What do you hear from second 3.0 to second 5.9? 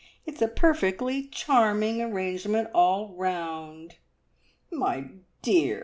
round!" "My dear!"